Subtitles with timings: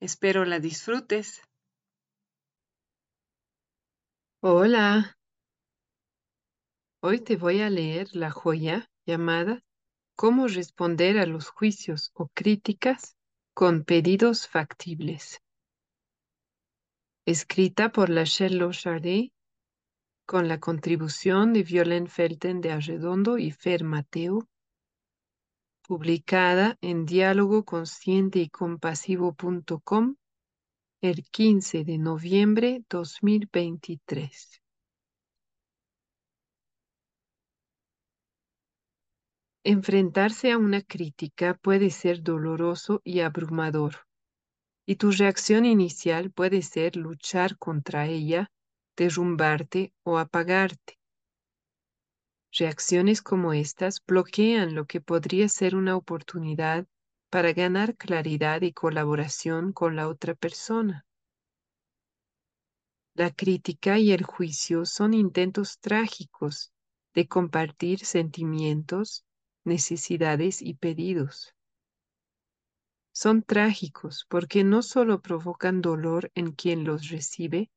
[0.00, 1.42] Espero la disfrutes.
[4.40, 5.18] Hola.
[7.02, 9.60] Hoy te voy a leer la joya llamada
[10.14, 13.16] Cómo responder a los juicios o críticas
[13.54, 15.40] con pedidos factibles.
[17.26, 19.32] Escrita por la Chardet
[20.26, 24.48] con la contribución de Violent Felten de Arredondo y Fer Mateo
[25.88, 30.16] publicada en diálogo consciente y compasivo.com
[31.00, 34.60] el 15 de noviembre 2023.
[39.64, 44.04] Enfrentarse a una crítica puede ser doloroso y abrumador,
[44.86, 48.50] y tu reacción inicial puede ser luchar contra ella,
[48.94, 50.97] derrumbarte o apagarte.
[52.58, 56.88] Reacciones como estas bloquean lo que podría ser una oportunidad
[57.30, 61.06] para ganar claridad y colaboración con la otra persona.
[63.14, 66.72] La crítica y el juicio son intentos trágicos
[67.14, 69.24] de compartir sentimientos,
[69.62, 71.54] necesidades y pedidos.
[73.12, 77.70] Son trágicos porque no solo provocan dolor en quien los recibe,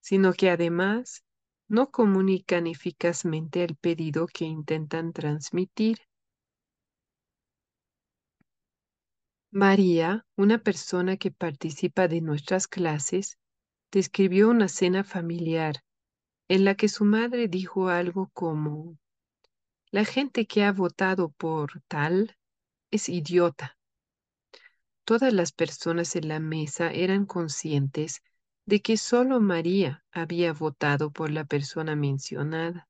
[0.00, 1.22] sino que además
[1.70, 5.98] no comunican eficazmente el pedido que intentan transmitir.
[9.52, 13.38] María, una persona que participa de nuestras clases,
[13.92, 15.76] describió una cena familiar
[16.48, 18.98] en la que su madre dijo algo como,
[19.92, 22.36] la gente que ha votado por tal
[22.90, 23.78] es idiota.
[25.04, 28.22] Todas las personas en la mesa eran conscientes
[28.66, 32.88] de que solo María había votado por la persona mencionada.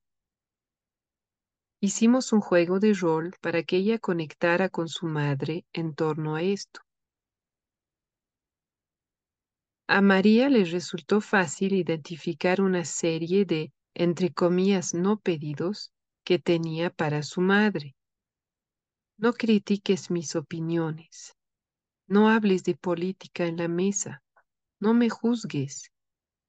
[1.82, 6.42] Hicimos un juego de rol para que ella conectara con su madre en torno a
[6.42, 6.80] esto.
[9.88, 15.90] A María le resultó fácil identificar una serie de, entre comillas, no pedidos
[16.24, 17.96] que tenía para su madre.
[19.18, 21.34] No critiques mis opiniones.
[22.06, 24.22] No hables de política en la mesa.
[24.80, 25.92] No me juzgues,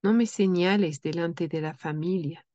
[0.01, 2.45] no me señales delante de la familia.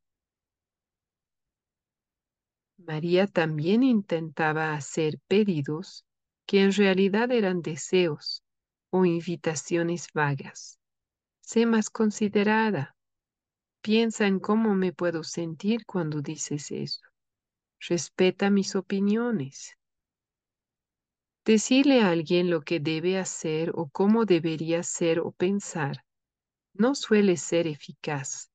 [2.79, 6.05] María también intentaba hacer pedidos
[6.47, 8.43] que en realidad eran deseos
[8.91, 10.79] o invitaciones vagas.
[11.41, 12.97] Sé más considerada.
[13.83, 17.03] Piensa en cómo me puedo sentir cuando dices eso.
[17.81, 19.77] Respeta mis opiniones.
[21.47, 26.03] Decirle a alguien lo que debe hacer o cómo debería ser o pensar
[26.75, 28.51] no suele ser eficaz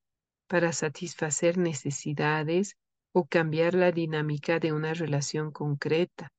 [0.48, 2.76] para satisfacer necesidades
[3.14, 6.34] o cambiar la dinámica de una relación concreta.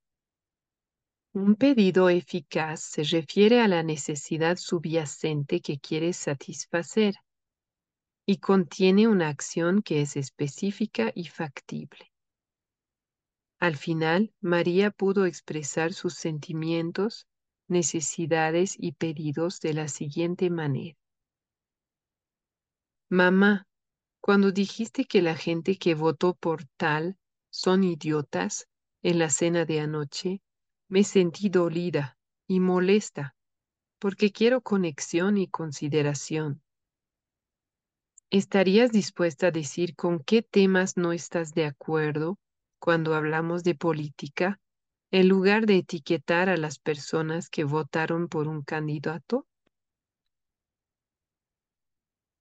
[1.33, 7.15] Un pedido eficaz se refiere a la necesidad subyacente que quieres satisfacer
[8.27, 12.12] y contiene una acción que es específica y factible.
[13.63, 17.29] Al final, María pudo expresar sus sentimientos,
[17.69, 20.99] necesidades y pedidos de la siguiente manera.
[23.09, 23.69] Mamá,
[24.21, 27.17] cuando dijiste que la gente que votó por tal
[27.51, 28.67] son idiotas
[29.01, 30.43] en la cena de anoche,
[30.89, 33.37] me sentí dolida y molesta
[34.01, 36.65] porque quiero conexión y consideración.
[38.29, 42.41] ¿Estarías dispuesta a decir con qué temas no estás de acuerdo
[42.83, 44.59] cuando hablamos de política,
[45.13, 49.47] en lugar de etiquetar a las personas que votaron por un candidato?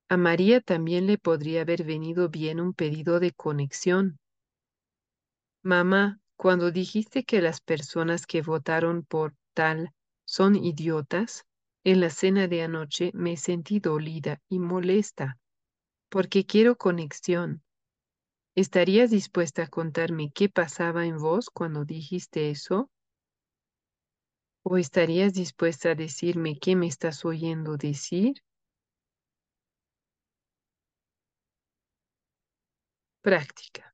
[0.10, 4.18] A María también le podría haber venido bien un pedido de conexión.
[5.64, 9.94] Mamá, cuando dijiste que las personas que votaron por tal
[10.26, 11.46] son idiotas,
[11.84, 15.38] En la cena de anoche me sentí dolida y molesta
[16.10, 17.62] porque quiero conexión.
[18.56, 22.90] ¿Estarías dispuesta a contarme qué pasaba en vos cuando dijiste eso?
[24.64, 28.42] ¿O estarías dispuesta a decirme qué me estás oyendo decir?
[33.24, 33.94] Práctica.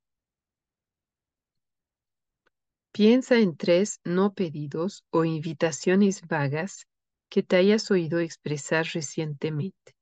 [2.93, 6.85] Piensa en tres no pedidos o invitaciones vagas
[7.29, 9.96] que te hayas oído expresar recientemente.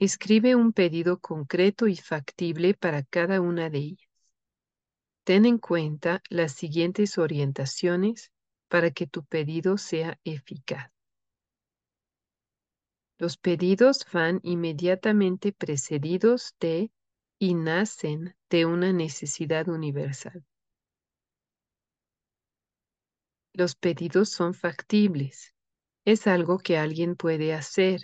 [0.00, 4.08] Escribe un pedido concreto y factible para cada una de ellas.
[5.24, 8.30] Ten en cuenta las siguientes orientaciones
[8.68, 10.92] para que tu pedido sea eficaz.
[13.18, 16.92] Los pedidos van inmediatamente precedidos de
[17.40, 20.44] y nacen de una necesidad universal.
[23.52, 25.52] Los pedidos son factibles.
[26.04, 28.00] Es algo que alguien puede hacer.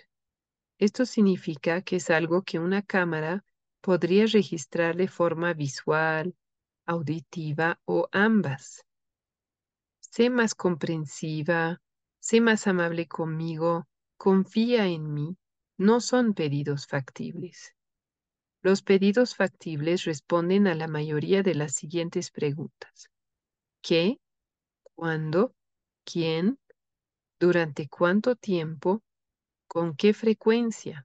[0.78, 3.44] Esto significa que es algo que una cámara
[3.80, 6.34] podría registrar de forma visual,
[6.86, 8.84] auditiva o ambas.
[10.00, 11.80] Sé más comprensiva,
[12.20, 13.86] sé más amable conmigo,
[14.16, 15.36] confía en mí.
[15.76, 17.74] No son pedidos factibles.
[18.62, 23.10] Los pedidos factibles responden a la mayoría de las siguientes preguntas.
[23.82, 24.18] ¿Qué?
[24.94, 25.54] ¿Cuándo?
[26.04, 26.58] ¿Quién?
[27.38, 29.02] ¿Durante cuánto tiempo?
[29.74, 31.04] ¿Con qué frecuencia?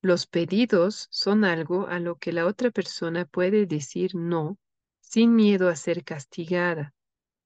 [0.00, 4.56] Los pedidos son algo a lo que la otra persona puede decir no
[5.00, 6.94] sin miedo a ser castigada,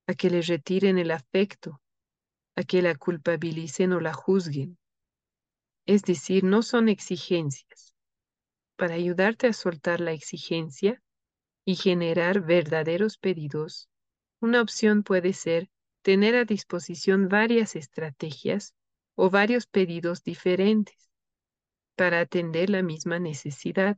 [0.06, 1.81] a que le retiren el afecto,
[2.56, 4.76] a que la culpabilicen o la juzguen.
[5.87, 7.94] Es decir, no son exigencias.
[8.76, 11.03] Para ayudarte a soltar la exigencia,
[11.64, 13.88] y generar verdaderos pedidos,
[14.43, 15.71] una opción puede ser
[16.08, 18.72] tener a disposición varias estrategias
[19.14, 20.96] o varios pedidos diferentes
[21.96, 23.94] para atender la misma necesidad.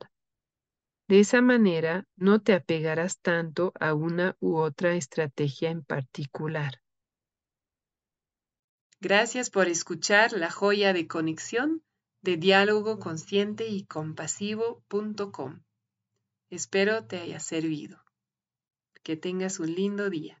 [1.07, 6.81] De esa manera no te apegarás tanto a una u otra estrategia en particular.
[8.99, 11.81] Gracias por escuchar la joya de conexión
[12.21, 15.63] de diálogo consciente y compasivo.com.
[16.49, 18.03] Espero te haya servido.
[19.01, 20.40] Que tengas un lindo día.